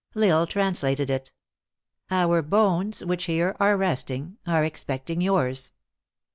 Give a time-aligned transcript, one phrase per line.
[0.15, 1.31] L Isle translated it:
[2.09, 5.73] Our bones, which here are resting, Are expecting yours.